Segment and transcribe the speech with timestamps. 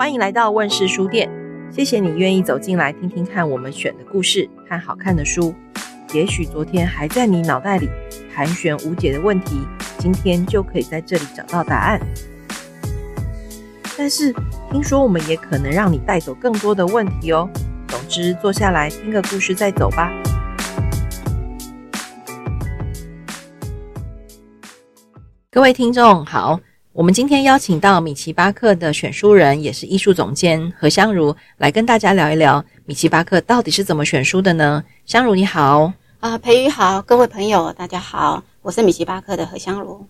[0.00, 1.28] 欢迎来到问世书店，
[1.70, 5.54] 谢谢你愿意走进来听听看我们选的故事和好看的书。
[6.14, 7.86] 也许昨天还在你脑袋里
[8.34, 9.60] 盘旋无解的问题，
[9.98, 12.00] 今天就可以在这里找到答案。
[13.98, 14.34] 但是
[14.72, 17.46] 听说我们也可能让你带走更多的问题哦。
[17.86, 20.10] 总之，坐下来听个故事再走吧。
[25.50, 26.58] 各位听众好。
[26.92, 34.82] 我们今天邀请到米奇巴克的选书人，也是艺术总监何香如，来跟大家聊一聊米奇巴克到底是怎么选书的呢？
[35.06, 40.04] 香如你好，啊，培宇好，各位朋友大家好，我是米奇巴克的何香如。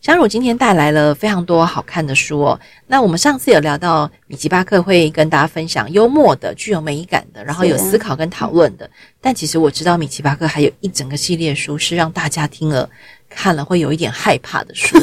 [0.00, 2.58] 香茹今天带来了非常多好看的书哦。
[2.86, 8.88] 那我们上次有聊到米奇巴克会跟大家分享幽默的、具有美感的，然后有思考跟讨论的。
[9.20, 12.88] 但其实我知道米奇巴克还有一整个系列书是让大家听了
[13.28, 14.98] 看了会有一点害怕的书。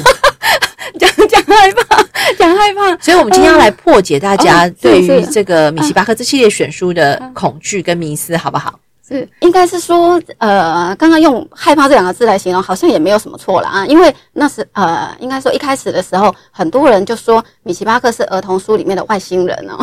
[0.99, 2.03] 讲讲害怕，
[2.37, 8.79] 讲害怕，所以我们今天要来破解大家对于这个米奇巴克这系列选书的恐惧跟迷思，好不好？
[9.07, 13.83] 是，应该是说，呃，刚刚用害怕这两个字来形容，好像也没有什么错了啊。
[13.87, 19.77] 因为那是呃，应该说一开始的时候，很多人就说米奇巴克是儿童书里面的外星人哦，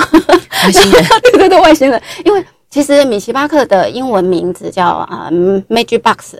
[0.64, 2.00] 外星人， 对对对，外星人。
[2.24, 5.32] 因为其实米奇巴克的英文名字叫啊、呃、
[5.68, 6.36] Magic Box。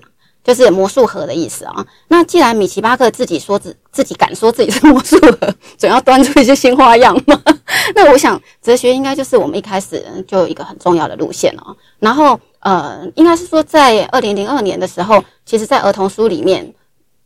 [0.47, 1.85] 就是魔术盒的意思啊。
[2.07, 7.43] 那既然米奇巴克自己说自自己敢说自己是魔术盒，总要端出一些新花样嘛。
[7.97, 11.77] 那我想哲学应该就是我们一开始就有一个很重要的路线哦。
[11.99, 16.73] 然后呃，应该是说在二零零二年的时候，其实在儿童书里面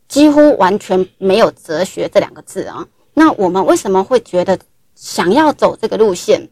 [0.07, 2.83] 几乎完全没有哲学这两个字啊。
[3.13, 4.57] 那我们为什么会觉得
[4.95, 6.49] 想要走这个路线？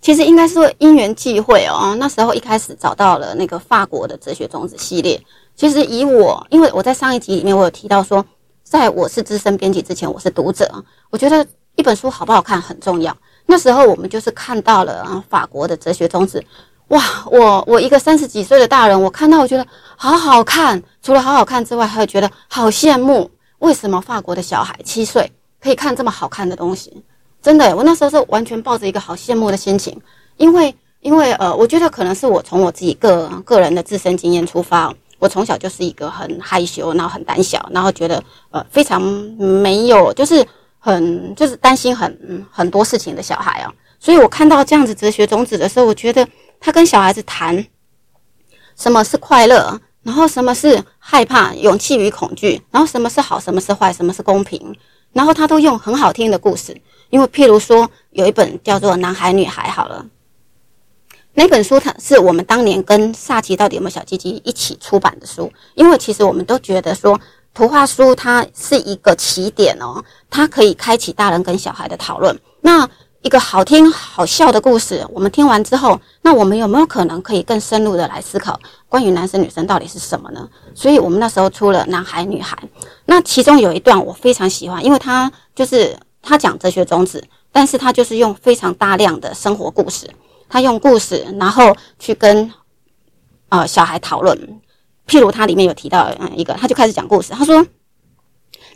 [0.00, 1.96] 其实应该是说因缘际会哦。
[1.98, 5.20] 那时候一开始找到了那个法国的哲学种子系列。
[5.56, 8.24] 其实以我，因为我在上一集里面我有提到说，
[8.62, 10.68] 在我是资深编辑之前，我是读者。
[11.10, 13.16] 我觉得一本书好不好看很重要。
[13.46, 16.42] 那时候我们就是看到了啊法国的哲学种子，
[16.88, 17.00] 哇！
[17.30, 19.64] 我我一个三十几岁的大人，我看到我觉得
[19.96, 20.82] 好好看。
[21.02, 23.30] 除了好好看之外，还会觉得好羡慕。
[23.58, 27.04] 为什么法国的小孩七岁可以看这么好看的东西？
[27.40, 29.98] 真的，我那时候是完全抱着一个好羡慕的心情，
[30.36, 34.92] 因为因为呃，我觉得可能是我从我自己个个人的自身经验出发。
[35.18, 40.44] 我从小就是一个很害羞，然后很胆小，然后觉得呃非常没有，就是
[40.78, 43.72] 很就是担心很很多事情的小孩啊。
[43.98, 46.26] 所以我看到这样子哲学种子的时候，我觉得
[46.60, 47.64] 他跟小孩子谈
[48.76, 54.76] 什么是快乐，然后什么是害怕、勇气与恐惧，然后什么是好，什么是坏，什么是公平，
[55.12, 56.76] 然后他都用很好听的故事。
[57.10, 60.04] 因为譬如说有一本叫做《男孩女孩》好了。
[61.34, 67.20] 那本书它是我们当年跟萨奇到底有没有小鸡鸡一起出版的书，因为其实我们都觉得说
[67.52, 72.38] 图画书它是一个起点哦，它可以开启大人跟小孩的讨论。
[72.60, 72.88] 那
[73.22, 80.48] 一个好听好笑的故事，我们听完之后，那我们有没有可能可以更深入的来思考关于男生女生到底是什么呢？
[80.74, 82.56] 所以我们那时候出了男孩女孩，
[83.06, 90.08] 那其中有一段我非常喜欢，因为他就是他讲哲学宗旨，但是他就是用非常大量的生活故事。
[90.48, 92.52] 他用故事，然后去跟
[93.48, 94.60] 呃小孩讨论。
[95.06, 97.32] 譬如他里面有提到嗯一个，他就开始讲故事。
[97.32, 97.66] 他说，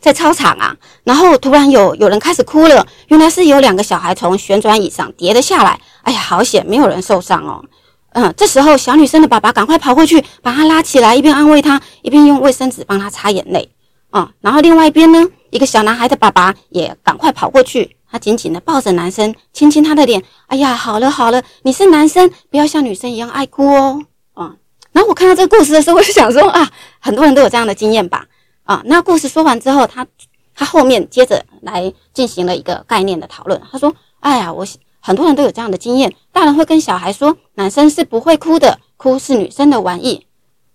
[0.00, 5.80] 在操场啊，然后突然有有人开始哭了，原来是有两个小孩从旋转椅上跌了下来。
[6.02, 7.64] 哎呀，好险，没有人受伤哦。
[8.12, 13.70] 嗯，这时候小女生的爸爸赶快跑过去把她拉起来，一边安慰她，一边用卫生纸帮她擦眼泪。
[14.12, 17.97] 嗯，然后另外一边呢，一个小男孩的爸爸也赶快跑过去。
[18.10, 20.22] 他紧紧的抱着男生，亲亲他的脸。
[20.46, 24.02] 哎呀，好了好了，你是男生，不要像女生一样爱哭哦。
[24.34, 24.58] 啊、嗯，
[24.92, 28.26] 然后我看到这个故事的时候，我就想说啊，很多人都有这样的经验吧？
[28.64, 30.06] 啊，那故事说完之后，他
[30.54, 33.60] 他后面接着来进行了一个概念的讨论。
[33.70, 34.66] 他说：“哎呀，我
[35.00, 40.26] 很多人都有这样的经验，大人会跟小孩说，男生是不会哭的，哭是女生的玩意。”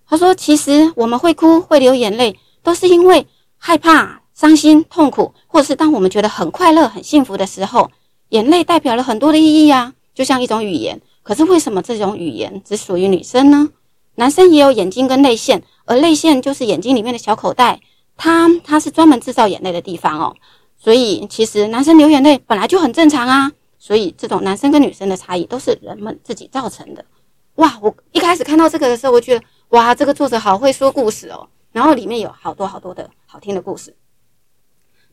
[0.07, 3.27] 他说：“其实我们会哭，会流眼泪，都是因为
[3.57, 7.89] 害怕。”伤心、痛苦，或是当我们觉得很快乐、很幸福的时候，
[8.27, 10.99] 眼泪代表了很多的意义啊，就像一种语言。
[11.21, 13.69] 可是为什么这种语言只属于女生呢？
[14.15, 17.79] 男生也有眼睛跟泪腺，而泪腺就是眼睛里面的小口袋，
[18.17, 20.35] 它它是专门制造眼泪的地方哦。
[20.75, 23.49] 所以其实男生流眼泪本来就很正常啊。
[23.79, 27.05] 所以这种男生跟女生的差异都是人们自己造成的。
[27.55, 31.47] 哇，我一开始看到这个的时候，我觉得哇，这个作者好会说故事哦。
[31.71, 33.95] 然后里面有好多好多的好听的故事。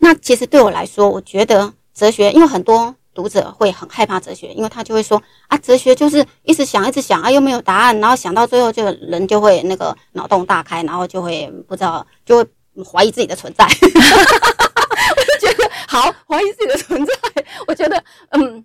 [0.02, 12.50] 那其实对我来说，我觉得哲学，因为很多读者会很害怕哲学，因为他就会说啊，哲学就是一直想，一直想啊，又没有答案，然后想到最后就人就会那个脑洞大开，然后就会不知道，就会
[12.82, 13.64] 怀疑自己的存在。
[15.16, 17.12] 我就觉得好怀疑自己的存在，
[17.66, 18.64] 我觉得嗯，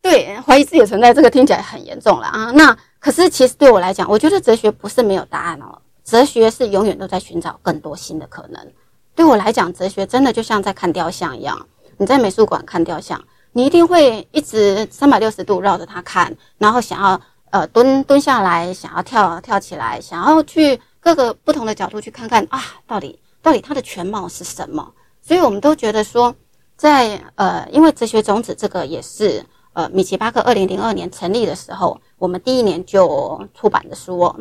[0.00, 2.52] 对，怀疑自己的存在，这个听起来很严重了啊。
[2.52, 8.72] 那可是其实对我来讲，我觉得哲学不是没有答案哦，哲学是永远都在寻找更多新的可能。
[9.16, 11.66] 对我来讲，哲学真的就像在看雕像一样，
[11.96, 13.20] 你在美术馆看雕像，
[13.52, 17.20] 你一定会一直三百六十度绕着它看，然后想要
[17.50, 24.92] 呃蹲蹲下来，想要跳跳起来，想要去各个不同的角度去看看啊，到底到底它的全貌是什么？
[25.20, 26.32] 所以我们都觉得说。
[26.78, 29.42] 在呃，因为哲学种子这个也是
[29.72, 34.38] 呃，米奇巴克二零零二年成立的时候，我们第一年就出版的书哦。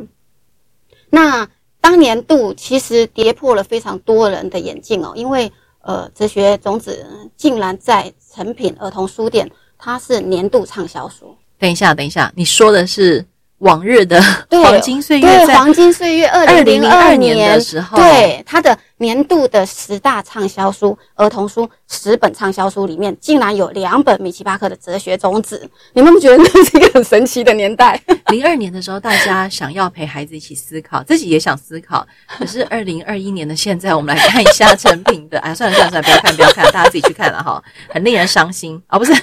[1.10, 1.48] 那
[1.86, 5.52] 当年度其实跌破了非常多人的眼镜哦，因为
[5.82, 7.06] 呃，哲学种子
[7.38, 9.48] 竟然在成品儿童书店，
[9.78, 11.38] 它是年度畅销书。
[11.60, 13.24] 等一下，等一下，你说的是？
[13.60, 14.22] 往日的
[14.52, 25.70] 黄金岁月，对，黄金岁月，二零零二年的时候，对，他的年度的十大畅销书儿童书十本畅销书里面，竟然有两本米奇巴克的哲学种子。
[25.94, 28.00] 你们不觉得那是一个很神奇的年代？
[28.28, 32.06] 零二年的时候，大家想要陪孩子一起思考，自己也想思考。
[32.38, 35.40] 可是二零二一年的现在，我们来看一下成品的。
[35.40, 38.98] 哎，算了算了算了，不要看不要看，大家自己去看了哈，很令人伤心啊！
[38.98, 39.14] 哦，不是，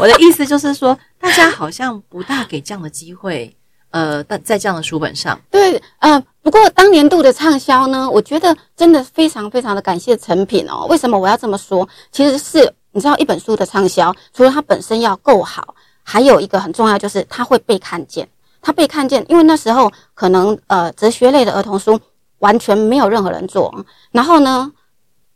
[0.00, 3.56] 我的意思就是说，大家好像不大给这样的机会。
[3.90, 10.86] 呃，在在这样的书本上，对，呃，不过当年度的畅销呢，我觉得真的非常非常的感谢诚品哦。
[10.88, 11.88] 为什么我要这么说？
[12.12, 18.28] 其实是你知道，一本书的畅销，除了它本身要够好，还有一个很重要，就是它会被看见。
[18.62, 21.98] 它被看见，因为那时候可能呃，哲学类的儿童书
[22.40, 23.74] 完全没有任何人做，
[24.12, 24.70] 然后呢，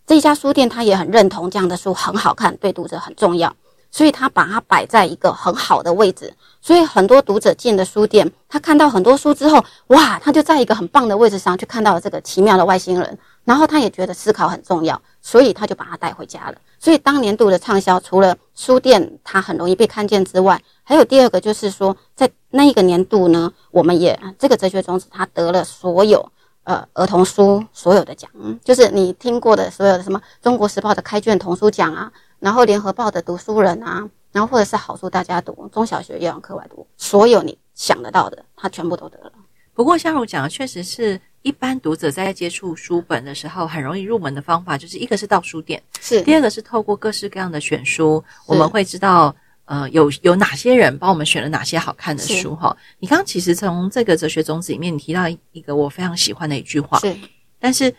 [0.07, 3.55] 这家书店他也很认同这样的书很好看，对读者很重要。
[3.95, 16.57] 所以他把它摆在一个很好的位置，所以很多读者进的书店，他看到很多书之后，哇，他就在一个很棒的位置上去看到了这个奇妙的外星人，然后他也觉得思考很重要，所以他就把它带回家了。
[16.81, 26.29] 所以当年度的畅销，除了书店它很容易被看见之外，还有第二个就是说，在那一个年度呢，我们也这个哲学种子它得了所有
[26.65, 28.29] 呃儿童书所有的奖，
[28.65, 32.11] 就是你听过的所有的什么中国时报的开卷童书奖啊。
[32.41, 39.33] 然后联合报的读书人啊，然后或者是好书大家读，中小学要用课外读，所有你想得到的，他全部都得了。
[39.73, 49.35] 不过像我讲的确实是一般读者在接触书本的时候很容易入门的方法，就是一个是到书店，是第二个是透过各式各样的选书，我们会知道
[49.65, 52.77] 呃有有哪些人帮我们选了哪些好看的书哈。
[52.99, 57.17] 你刚刚其实从这个哲学种子里面，你提到一个我非常喜欢的一句话，是，
[57.59, 57.93] 但是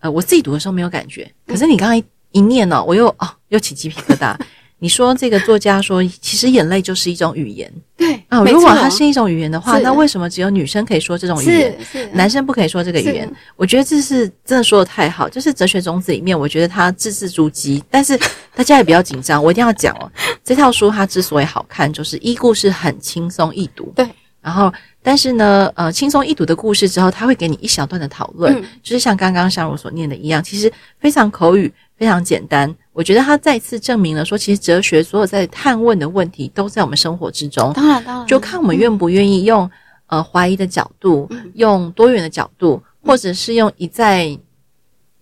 [0.00, 2.04] 呃我自己读的时候没有感觉，可是你刚刚一。
[2.34, 4.36] 一念呢、哦，我又哦又起鸡皮疙瘩。
[4.80, 7.72] 你说这个作家说，其实眼泪就是一种语言。
[7.96, 11.78] 对啊、哦，如果它是一种语言的话，那为什么只有女生可以说这种语言，
[12.12, 13.32] 男生不可以说这个语言？
[13.56, 15.26] 我觉得这是真的说的太好。
[15.26, 17.82] 就是哲学种子里面，我觉得它字字珠玑。
[17.90, 18.18] 但是
[18.54, 20.10] 大家也不要紧张，我一定要讲哦，
[20.44, 23.90] 这套书它之所以好看，就是一故事很轻松易读。
[23.96, 24.06] 对，
[24.44, 24.70] 然后
[25.02, 31.72] 但是呢，呃，轻松易读的故事之后，他会给你一小段的讨论，嗯、就是像刚刚像我所念的一样，其实非常口语。
[31.96, 37.72] 非常简单，我觉得他再次证明了说，其实哲学所有在探问的问题都在我们生活之中。
[37.72, 39.62] 当然，当然，就看我们愿不愿意用、
[40.08, 44.36] 嗯、呃怀疑的角度，用多元的角度，嗯、或者是用一再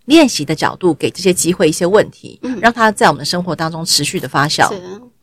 [0.06, 4.74] 练习的角度，给这些机会一些问题，嗯、让它在我们的生活当中持续的发酵。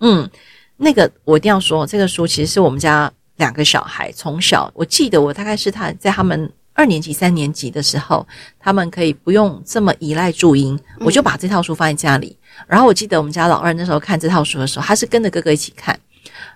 [0.02, 0.30] 嗯，
[0.78, 6.48] 那个我一定要说，这个书其实是我们家两个小孩从小，我记得我大概是他在他们。
[6.76, 8.26] 二年级、三年级的时候，
[8.58, 12.38] 他们可以不用这么依赖注音，我就把这套书放在家里。
[12.68, 16.00] 然后我记得我们家老二那时候看这套书的时候，他是跟着哥哥一起看，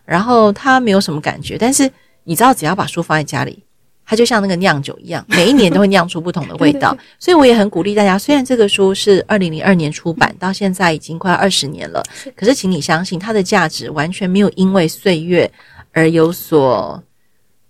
[0.05, 1.57] 然后他没有什么感觉。
[1.57, 1.91] 但是
[2.23, 3.61] 你知道，只要把书放在家里，
[4.05, 6.95] 他就像那个酿酒一样，每一年都会酿出不同的味道。
[7.19, 12.01] 所以我也很鼓励大家，虽然这个书是二零零二年出版，到现在已经快二十年了，
[12.33, 15.51] 可是请你相信，它的价值完全没有因为岁月
[15.93, 17.01] 而有所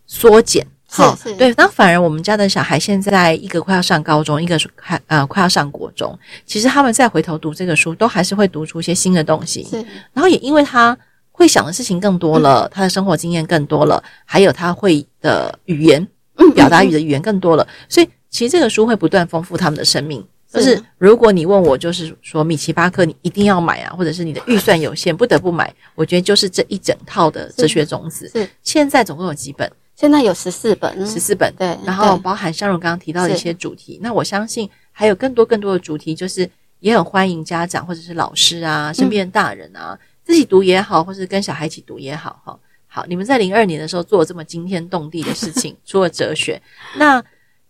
[0.08, 0.66] 缩减。
[0.96, 9.64] 好，对，那反而我们家的小孩现在一个快要上高中，一个快呃快要上国中，其实他们再回头读这个书，都还是会读出一些新的东西。
[9.64, 9.78] 是，
[10.14, 10.96] 然后也因为他
[11.32, 16.08] 会想的事情更多了，嗯、他的生活经验更多了，还有他会的语言，
[16.54, 20.24] 表达语的语言更多了，嗯、所以其实这个书会不断丰富他们的生命。
[20.54, 28.30] 就是如果你问我，就是说米奇巴克你一定要买啊，或者是你的预算有限不得不买，我觉得就是这一整套的哲学种子。
[28.30, 29.70] 是，是现在总共有几本？
[29.96, 34.00] 现在有十四本，十四本，对，然后包含香蓉刚刚提到的一些主题。
[34.02, 42.60] 那我相信还有更多更多的主题，就是也很欢迎家长或者是老师啊，身边的大人啊，嗯、自己读也好，或是跟小孩一起读也好，哈。
[42.88, 46.62] 好，你们在零二年的时候做了这么惊天动地的事情， 除了哲学，
[46.98, 47.24] 那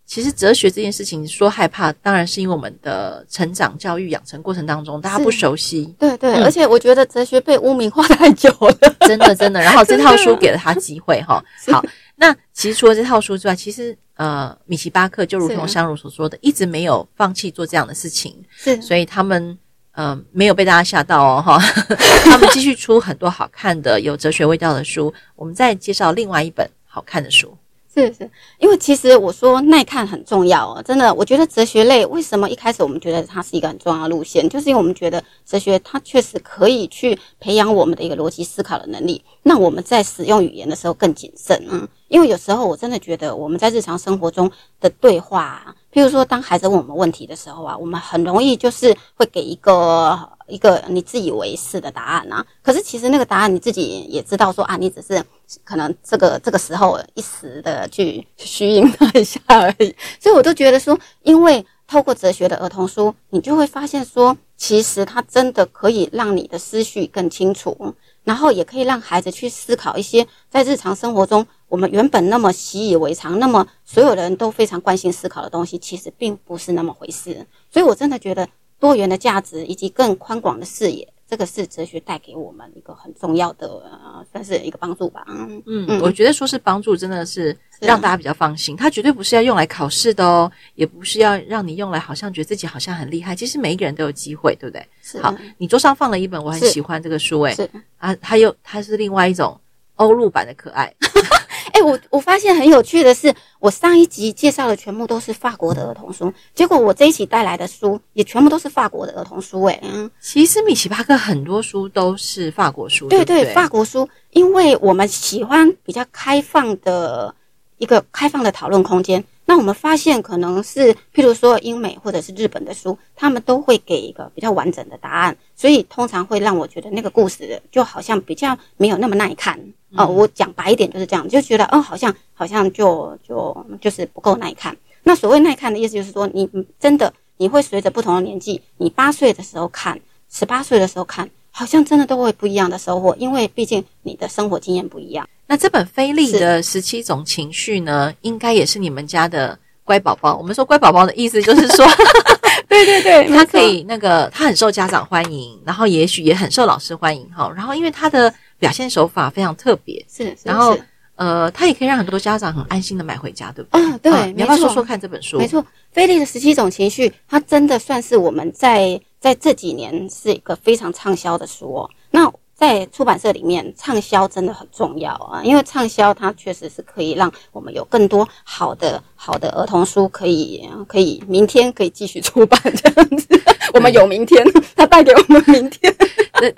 [0.06, 5.94] 其实哲学这件事情说害怕，当然是因为我们的成长、教育、养成过程当中，大家不熟悉。
[5.98, 9.60] 对对，嗯、而且我觉得哲学被污名化太久了，真的真的。
[9.60, 11.42] 然后这套书给了他机会哈。
[11.72, 11.82] 好，
[12.16, 18.36] 那其实除了这套书之外，其实呃，米奇巴克就如同香茹所说的，一直没有放弃做这样的事情。
[18.50, 19.58] 是，所以他们
[19.92, 21.58] 呃没有被大家吓到哦哈。
[22.28, 25.12] 他们继续出很多好看的、有哲学味道的书。
[25.34, 27.56] 我们再介绍另外一本好看的书。
[27.94, 50.28] 是是，因为其实我说耐看很重要哦，真的，我觉得哲学类为什么一开始我们觉得它是一个很重要的路线，就是因为我们觉得哲学它确实可以去培养我们的一个逻辑思考的能力，那我们在使用语言的时候更谨慎，嗯，因为有时候我真的觉得我们在日常生活中的对话啊，譬如说当孩子问我们问题的时候啊，我们很容易就是会给一个。
[50.46, 55.22] 一个你自以为是的答案啊，可是其实那个答案你自己也知道，说啊，你只是
[55.64, 59.94] 可能这个这个时候一时的去虚应他一下而已。
[60.20, 77.46] 所以我都觉得说，因为透过哲学的儿童书，你就会发现说，其实它真的可以让你的思绪更清楚，然后也可以让孩子去思考一些在日常生活中我们原本那么习以为常、那么所有人都非常惯性思考的东西，其实并不是那么回事。
[77.70, 78.46] 所以我真的觉得。
[78.84, 85.24] 多元的价值以及更宽广的视野，这个是哲学带给我们一个很重要的，呃、算是一个帮助吧。
[85.26, 88.76] 嗯嗯，我觉得说是帮助，真的是让大家比较放心。
[88.76, 93.34] 它绝对不是要用来考试的哦，也不是要让你用来好像觉得自己好像很厉害。
[93.34, 94.86] 其实每一个人都有机会，对不对？
[95.00, 95.18] 是。
[95.22, 99.58] 好，你桌上放了一本，我很喜欢这个书，诶，是啊，它又它是另外一种
[99.94, 100.92] 欧陆版的可爱。
[101.74, 109.60] 哎、欸，我我发现很有趣的是，我上一集介绍的全部都是法国的儿童书，结果我这一期带来的书也全部都是法国的儿童书。
[109.64, 117.34] 哎，嗯，其实米奇巴克很多书都是法国书，对对，对，法国书，因为我们喜欢比较开放的
[117.78, 119.24] 一个开放的讨论空间。
[119.46, 129.58] 那我们发现，可能是譬如说英美或者是日本的书，他们都会给一个比较完整的答案，所以通常会让我觉得那个故事就好像比较没有那么耐看。
[129.96, 134.76] 哦、呃，我讲白一点就是这样，就觉得，嗯、呃，好像好像就就就是不够耐看。
[135.04, 136.48] 那所谓耐看的意思就是说，你
[136.80, 145.24] 真的你会随着不同的年纪，你八岁的时候看，十八岁的时候看，好像真的都会不一样的收获，因为毕竟你的生活经验不一样。
[145.46, 150.36] 那这本菲利的十七种情绪呢，应该也是你们家的乖宝宝。
[150.36, 151.86] 我们说乖宝宝的意思就是说，
[152.68, 157.48] 对对对， 他可以那个他很受家长欢迎，然后也许也很受老师欢迎哈。
[157.54, 160.76] 然后因为他的表现手法非常特别，是，是然后
[161.16, 163.80] 呃，它也可以让很多家长很安心的买回家，对不对？
[163.80, 165.38] 啊，对，啊、你要不要说说看这本书？
[165.38, 171.90] 没错，菲利的十七种情绪，它真的算是我们在在这几年是一个非常畅销的书哦。
[172.10, 172.30] 那
[172.66, 183.28] 在出版社里面，畅销真的很重要啊，因为畅销它确实是可以让我们有更多好的好的儿童书可以可以明天可以继续出版这样子。
[183.74, 184.42] 我们有明天，
[184.74, 185.94] 它带给我们明天，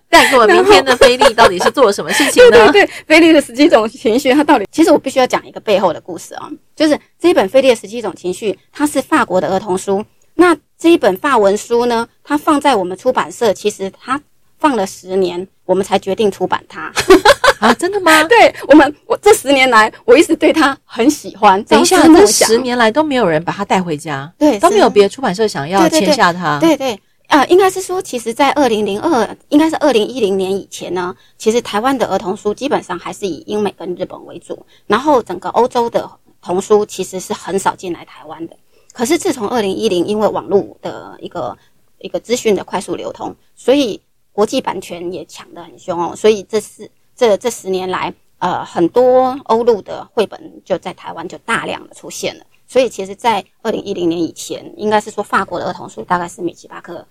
[0.08, 2.70] 带给我们明天的菲利到底是做了什么事情呢？
[2.70, 10.04] 对对，菲利的十七种情绪，它到底其实我必须要讲一个背后的故事啊，就是这一本菲利的十七种情绪，它是法国的儿童书。
[10.34, 14.22] 那这一本法文书呢，它放在我们出版社，其实它。
[14.58, 16.92] 放了十年，我们才决定出版它
[17.60, 17.72] 啊！
[17.74, 18.22] 真的吗？
[18.28, 21.62] 对我们，我这十年来，我一直对它很喜欢。
[21.64, 26.58] 等一下，这十年来都没有人把它带回家，对，都没有别的出版社想要签下它。
[26.60, 26.92] 对对
[27.28, 36.08] 啊、呃，应该是说，其实，在二零零二，应该是二零一零年以前呢，其实台湾的儿童书基本上还是以英美跟日本为主，然后整个欧洲的
[36.40, 38.56] 童书其实是很少进来台湾的。
[38.92, 41.56] 可是自从二零一零，因为网络的一个
[41.98, 44.00] 一个资讯的快速流通，所以
[44.36, 52.44] 国际版权也抢得很凶哦，所以这是这这十年来，呃，很多欧陆的绘本就在台湾就大量的出现了。
[52.68, 57.06] 所以其实，在二零一零年以前，应该是说法国的儿童书大概是米奇巴克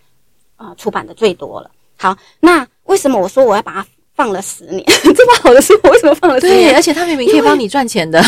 [0.56, 1.72] 啊、出版的最多了。
[1.98, 4.84] 好，那为什么我说我要把它放了十年？
[5.02, 6.70] 这么好的书，我为什么放了十年？
[6.70, 8.24] 对，而且它明明可以帮你赚钱的。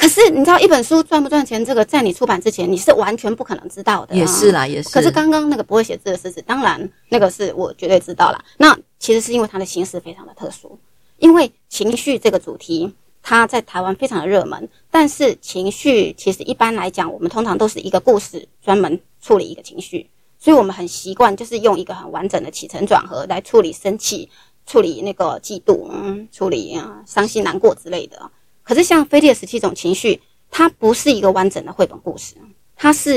[0.00, 1.62] 可是你知道一本书赚不赚钱？
[1.62, 4.16] 这个在你出版之前，你是完全不可能知道的。
[4.16, 4.88] 也是啦，也是。
[4.88, 8.42] 可是刚刚那个不会写字的狮子，当然那个是我绝对知道啦。
[8.56, 10.78] 那其实是因为它的形式非常的特殊，
[11.18, 12.90] 因为情绪这个主题，
[13.22, 14.66] 它在台湾非常的热门。
[14.90, 24.30] 但是情绪其实一般来讲，我们通常都是一个故事专门处理一个情绪，所以我们很习惯就是用一个很完整的起承转合来处理生气、
[24.64, 28.30] 处理那个嫉妒、嗯，处理啊伤心难过之类的。
[28.70, 32.36] 可是像菲利的十七种情绪，它不是一个完整的绘本故事，
[32.76, 33.16] 它是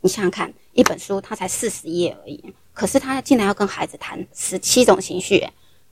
[0.00, 2.42] 你想想看，一本书它才四十页而已，
[2.74, 5.46] 可是他竟然要跟孩子谈十七种情绪。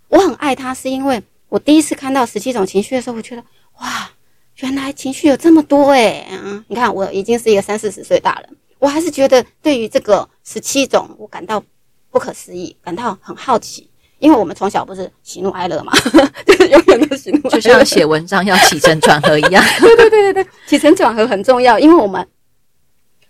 [0.09, 3.45] 我很爱它，是因为我第一次看到十七种情绪的时候，我觉得
[3.79, 4.11] 哇，
[4.57, 11.63] 原来情绪有这么多哎、啊，你看我已经是一个三四十岁大人，我还是觉得对于这个十七种，我感到
[12.11, 13.89] 不可思议，感到很好奇。
[14.19, 15.93] 因为我们从小不是喜怒哀乐嘛，
[16.47, 19.63] 就是永远都喜怒哀乐，就像写文章要起承转合一样。
[19.81, 22.27] 对对对对对，起承转合很重要，因为我们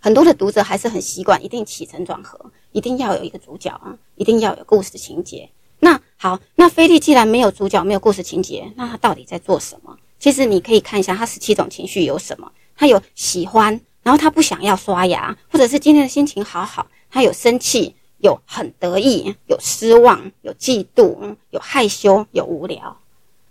[0.00, 2.38] 很多的读者还是很习惯一定起承转合，
[2.72, 5.50] 一定要有一个主角啊，一定要有故事情节。
[5.80, 9.96] 那好，那菲力既然没有主角，没有故事情节，那他到底在做什么？
[10.20, 12.50] 其实你可以看一下他十七种情绪有什么。
[12.78, 17.95] 他有喜欢，然后他不想要刷牙，或者是今天的心情好好，他有生气。
[18.18, 22.96] 有很得意，有失望，有嫉妒，有害羞，有无聊。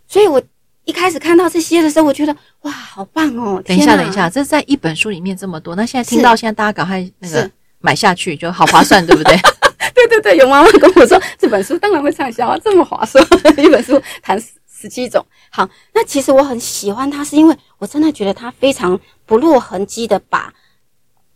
[0.07, 0.41] 所以我
[0.85, 3.61] 一开始看到这些的时候，我觉得哇，好棒哦！
[3.65, 9.35] 等一下，等一下，这在一本书里面这么多，那现在听到现在大家赶快那个买下去就好划算，对不对？
[9.93, 13.25] 对对对，有妈妈跟我说这本书当然会畅销啊，这么划算，
[13.57, 15.25] 一本书谈十七种。
[15.49, 20.53] 好，那其实我很喜欢它，是因为我真的觉得它非常不落痕迹的把。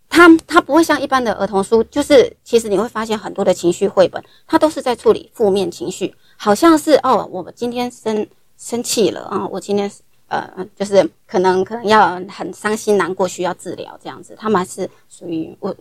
[0.09, 9.89] 它它不会像一般的儿童书，就是其实你会发现很多的情绪绘本，它都是在处理负面情绪，好像是哦，我们今天生生气了啊，我今天
[10.27, 14.35] 呃，就是可能可能要很伤心难过，需要治疗这样子。
[14.37, 15.75] 他们还是属于我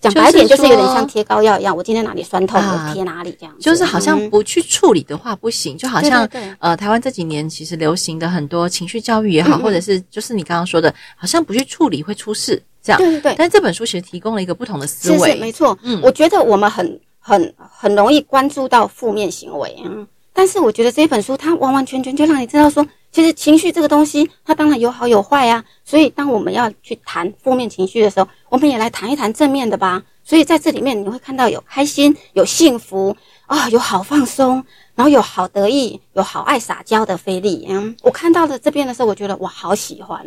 [0.00, 3.60] 讲白点，就是有点像贴膏药一样，我今天哪里酸痛，我贴哪里这样子。
[3.60, 6.28] 就是好像不去处理的话不行，就好像
[6.58, 12.62] 呃，台湾这几年其实流行的很多情绪教育也好，或者是就是你刚刚说的，好像不去处理会出事。
[12.80, 12.98] 这样。
[12.98, 15.76] 对对对，但这本书其实提供了一个不同的思维，是是没错。
[15.82, 25.64] 嗯，我觉得我们很很很容易关注到负面行为，嗯，但是我觉得这本书它完完全全就让你知道说，其实情绪这个东西，它当然有好有坏啊。
[25.84, 30.02] 所以当我们要去谈负面情绪的时候，我们也来谈一谈正面的吧。
[30.24, 37.66] 所以在这里面你会看到有开心、有幸福啊、有好放松，然后有好得意、有好爱撒娇的菲力。
[37.68, 40.24] 嗯，我看到的这边的时候，我觉得我好喜欢，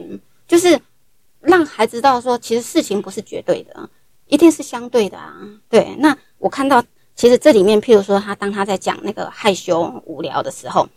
[0.47, 0.79] 就是。
[1.43, 3.89] 让孩子知道说，其实事情不是绝对的，
[4.27, 5.33] 一定是相对的啊。
[5.71, 6.83] 对，那我看到，
[7.15, 10.88] 其实这里面，譬如说，他当他在讲那个害羞无聊的时候，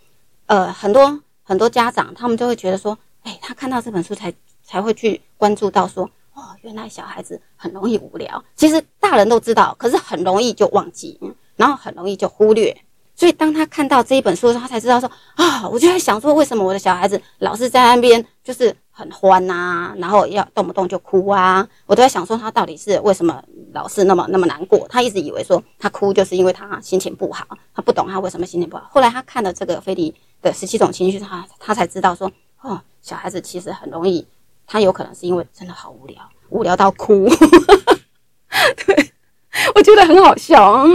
[0.44, 4.32] 呃，很多很多家长他们就会觉得说，哎，他看到这本书才
[4.64, 8.42] 才会去关注到说，哦，原来小孩子很容易无聊。
[8.56, 11.21] 其实大人都知道，可是很容易就忘记，
[11.54, 12.76] 然后很容易就忽略。
[13.14, 18.75] 所以当他看到这一本书的时候，他才知道说，啊，我就在想说，为什么我的小孩子老是在那边就是。
[18.97, 23.42] 很欢呐、啊，然后要动不动就哭啊，我都在想说他到底是为什么
[23.73, 24.86] 老是那么那么难过？
[24.88, 28.86] 他一直以为说他哭就是因为他心情不好，他不懂他为什么心情不好。
[28.92, 30.14] 后来他看了这个菲力
[30.45, 32.30] 的十七种情绪，他他才知道说，
[32.61, 34.25] 哦，小孩子其实很容易，
[34.67, 36.17] 他有可能是因为真的好无聊，
[36.50, 37.28] 无聊到哭。
[38.87, 39.13] 对，
[39.75, 40.87] 我觉得很好笑，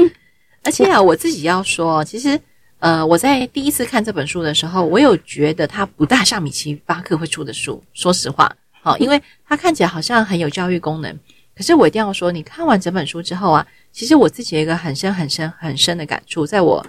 [0.64, 2.40] 而且啊，我自己要说，其实。
[2.82, 7.84] 呃，我在第一次看这本书的时候，我有觉得它不大像米奇巴克会出的书。
[7.92, 8.50] 说实话，
[8.82, 11.20] 好，因为它看起来好像很有教育功能。
[11.54, 16.48] 可是我一定要说，你看完整本书之后啊，其实我自己有一个很深、很深、很深的感触。
[16.48, 16.82] 在我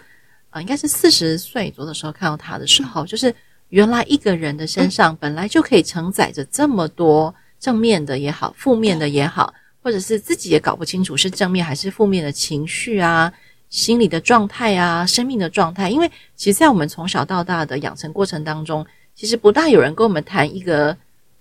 [0.50, 3.34] 呃，应该是四十岁左右的时候看到他的时候，就是
[3.68, 13.32] 原来一个人的身上本来就可以承载着这么多正面的也好，负面的也好，或者是自己也搞不清楚是正面还是负面的情绪啊。
[13.68, 18.84] 心理的状态啊，生命的状态，因为其实，在我们从小到大的养成过程当中，
[19.14, 20.96] 其实不大有人跟我们谈一个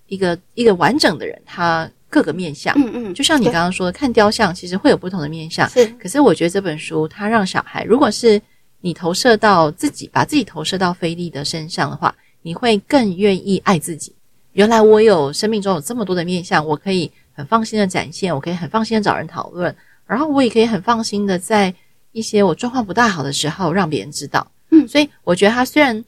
[0.06, 2.72] 一个一个完整的人，他各个面相。
[2.78, 5.68] 嗯嗯，就像你刚刚说的，看雕像，其实会有不同的面相。
[5.68, 8.40] 是，可是我觉得这本书，它让小孩，如果是
[8.80, 14.14] 你投射到自己，把自己投射到菲利的身上的话，你会更愿意爱自己。
[14.52, 19.74] 原来我有生命中有这么多的面向，我可以很放心的展现，我可以很放心的找人讨论，
[20.06, 21.74] 然后我也可以很放心的在。
[22.12, 24.44] 一些我状况不大好的时候，让别人知道。
[24.70, 26.04] 嗯，所以我觉得他虽然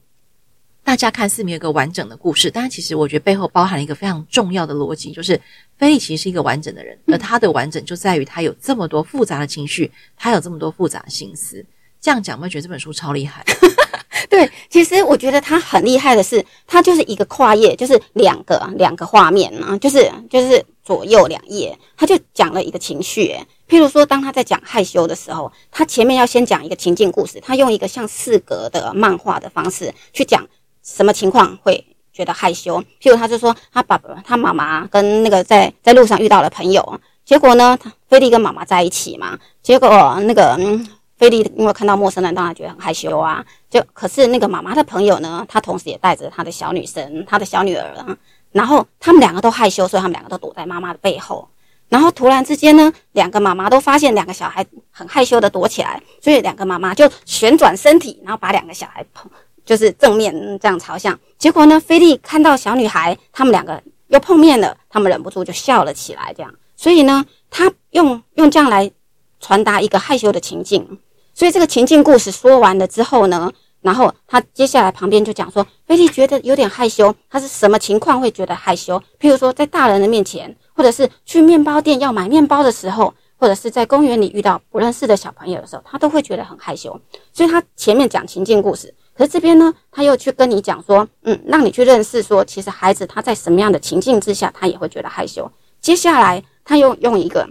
[0.83, 5.39] 大家看似没有一个完整的故事，但其实我觉得背后包含了一个非常重要的逻辑，就是
[5.77, 11.65] 菲利其实是一个完整的人，而他的完整就在于他有这么多复杂的情绪，他有这么多复杂的心思。
[12.03, 13.41] 这样讲，我觉得这本书超厉害。
[14.29, 23.33] 对，其实我觉得他很厉害的是，他就是一个跨页，就是两个两个画面啊，就是就是左右两页，他就讲了一个情绪。
[23.69, 30.45] 譬如说，当他在讲害羞的时候，他前面要先讲一个情境故事，他用一个像四格的漫画的方式去讲
[30.83, 32.83] 什么情况会觉得害羞。
[33.01, 40.85] 譬如，他就说他爸爸、他妈妈跟那个在在路上遇到了朋友，结果呢，菲力跟妈妈在一起嘛，结果那个嗯。
[41.23, 43.41] 菲利因为看到陌生人，当然觉得很害羞啊。
[43.69, 48.17] 就可是那个妈妈的朋友呢，她同时也带着她的小女生、她的小女儿啊。
[48.51, 51.47] 然后他们两个都害羞，所以他们两个都躲在妈妈的背后。
[51.87, 59.31] 然后突然之间呢，两个妈妈都发现两个小孩很害羞的躲起来，所以两个妈妈就旋转身体，然后把两个小孩碰
[59.63, 61.17] 就是正面这样朝向。
[61.37, 66.33] 结果呢，菲利看到小女孩，他们两个又碰面了，他们忍不住就笑了起来。
[66.35, 68.91] 这样，所以呢，他用用这样来
[69.39, 70.99] 传达一个害羞的情境。
[71.33, 79.01] 所以这个情境故事说完了之后呢，然后他接下来旁边就讲说，菲利觉得有点害羞，他是什么情况会觉得害羞？
[79.19, 86.97] 譬如说在大人的面前，或者是去面包店要买面包的时候，或者是在公园里遇到不认识的小朋友的时候，他都会觉得很害羞。
[87.33, 95.51] 所以他前面讲情境故事，可是这边呢，他又去跟你讲说，嗯，让你去认识说，其实孩子他在什么样的情境之下，他也会觉得害羞。
[95.81, 97.49] 接下来他又用一个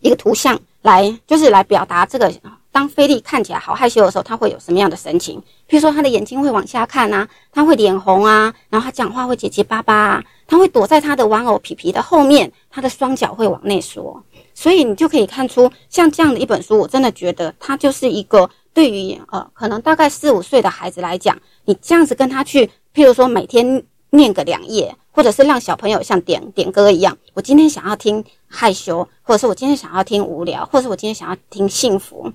[0.00, 2.32] 一个图像来，就是来表达这个。
[2.74, 5.38] 当菲利看起来好害羞的时候，他会有什么样的神情？
[5.68, 14.20] 譬如说，他的眼睛会往下看啊，他会脸红啊，然后他讲话会结结巴巴啊，他会躲在他的玩偶皮皮的后面，他的双脚会往内缩。
[14.54, 32.32] 所以你就可以看出，像这样的一本书，我真的觉得它就是一个对于呃可能大概四五岁的孩子来讲，你这样子跟他去，譬如说每天念个两页，或者是让小朋友像点点歌一样，我今天想要听害羞，或者是我今天想要听无聊，或者是我今天想要听幸福。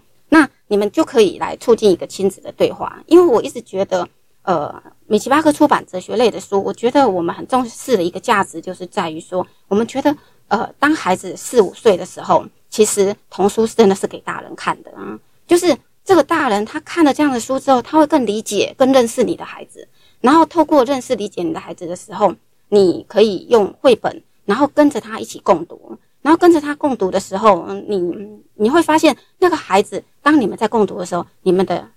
[0.69, 4.07] 你们就可以来促进一个亲子的对话，因为我一直觉得，
[4.43, 10.15] 呃，米奇巴克出版哲学类的书，我觉得我们很重视的一个价值，就是在于说，我们觉得，
[10.47, 19.87] 呃，当孩子四五岁的时候，其实童书真的是给大人看的啊，就是这个大人他看了这样的书之后，他会更理解、更认识你的孩子，
[20.21, 22.33] 然后透过认识、理解你的孩子的时候，
[22.69, 25.97] 你可以用绘本，然后跟着他一起共读。
[26.21, 31.89] 然后跟着他共读的时候，嗯，你你会发现那个孩子，当你们在共读的时候，你们的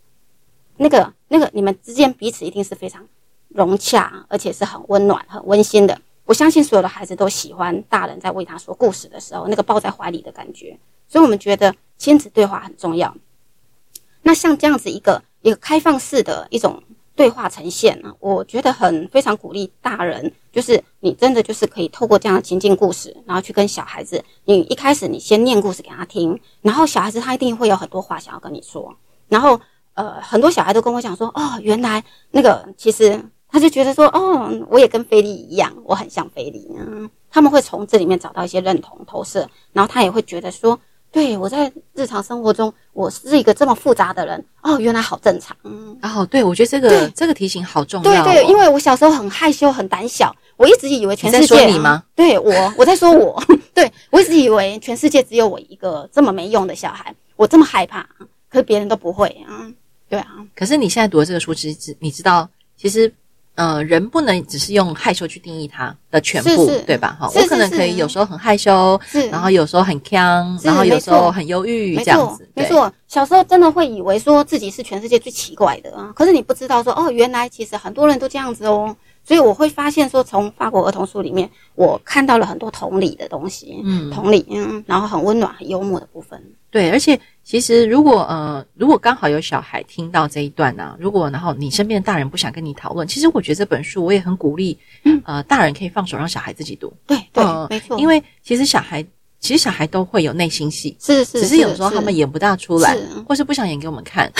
[0.76, 3.06] 那个那个你们之间彼此一定是非常
[3.48, 6.00] 融洽，而且是很温暖、很温馨的。
[6.24, 10.78] 我相信所有的孩子都喜欢大人在为他说故事的时候，那个抱在怀里的感觉。
[11.08, 13.14] 所以我们觉得亲子对话很重要。
[14.22, 16.82] 那像这样子一个一个开放式的一种。
[17.22, 28.92] 对话呈现呢，我觉得很非常鼓励大人，就是你真的就是可以透过这样的情境故事，然后去跟小孩子，你一开始你先念故事给他听，然后小孩子他一定会有很多话想要跟你说，
[29.28, 29.60] 然后
[29.94, 40.76] 呃很多小孩都跟我讲说，哦，原来那个其实他就觉得说，哦，我也跟菲利一样，我很像菲利，嗯，他们会从这里面找到一些认同投射，然后他也会觉得说。
[41.12, 45.54] 对，我在日常生活中，我是一个这么复杂的人哦，原来好正常。
[45.62, 48.24] 嗯，哦，对，我觉得这个对这个提醒好重要，哦。
[48.24, 52.02] 对对，因为我小时候很害羞、很胆小，我一直以为全世界你在说你吗？
[52.16, 53.40] 对我，我在说我，
[53.74, 58.08] 对我一直以为全世界只有我一个这么没用的小孩，我这么害怕，
[58.48, 59.70] 可是别人都不会啊。
[60.08, 63.12] 对啊，可是你现在读的这个书，其实你知道，其实。
[63.54, 67.16] 呃，人不能只是用害羞去定义他的全部，是是对吧？
[67.20, 68.98] 哈，我可能可以有时候很害羞，
[69.30, 72.48] 然后有时候很锵，然后有时候很忧郁，这样子。
[72.54, 78.96] 没错，小时候真的会以为说自己是全世界最奇怪的啊，可是你不知道说哦，原来其实很多人都这样子哦。
[79.24, 86.42] 所以我会发现说，从法国儿童书里面，我看到了很多同理的东西，嗯，同理，嗯，然后很温暖、很幽默的部分。
[86.72, 96.92] 对，而且其实如果呃，如果刚好有小孩听到这一段呢、啊，如果然后你身边的大人不想跟你讨论，其实我觉得这本书我也很鼓励，嗯，呃，大人可以放手让小孩自己读。
[97.06, 99.04] 对对，呃、没错，因为其实小孩
[99.40, 104.32] 其实小孩都会有内心戏，是是，只是有时候他们演不大出来，或是不想演给我们看。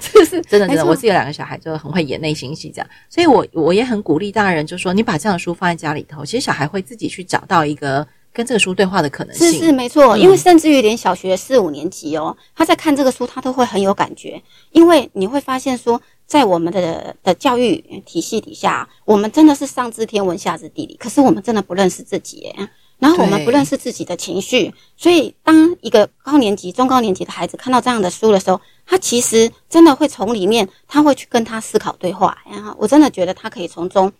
[0.00, 9.50] 是是，真的真的，我自己有两个小孩，就很会演内心戏，这样，所以我我也很鼓励大人，就说你把这样的书放在家里头，其实小孩会自己去找到一个跟这个书对话的可能性。
[9.52, 14.42] 是是没错，因为甚至于连小学四五年级哦，他在看这个书，他都会很有感觉，
[14.72, 22.68] 因为你会发现说，在我们的的教育体系底下，我们真的是上知天文下知地理，可是我们真的不认识自己耶。
[22.96, 32.38] 然后我们不认识自己的情绪，所以当一个高年级、中高年级的孩子看到这样的书的时候，他其实真的会从里面，他会去跟他思考对话。
[32.48, 34.10] 然后我真的觉得他可以从中，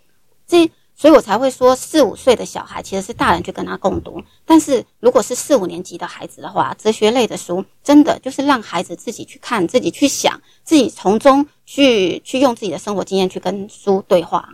[0.47, 4.23] 这所以我才会说，四五岁的小孩其实是大人去跟他共读。
[4.45, 14.49] 但是如果是四五年级的孩子的话，哲学类的书真的就是让孩子自己去看、自己去想、自己从中去去用自己的生活经验去跟书对话。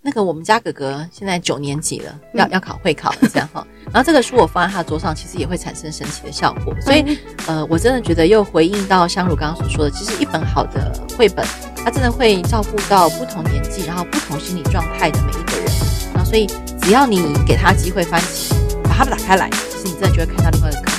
[0.00, 3.66] 那个我们家哥哥现在九年级了，要要考会考了这样哈。
[3.92, 6.74] 然后这个书我放在他桌上，其实也会产生神奇的效果。
[6.80, 11.44] 所以呃，我真的觉得又回应到香茹刚刚所说的，其实一本好的绘本，
[11.84, 15.70] 它真的会照顾到不同年纪，然后不同心理状态的每一个人。
[16.14, 16.46] 那，所以
[16.80, 20.97] 只要你给他机会翻起，把它打开来，其实你真的就会看到另外一个。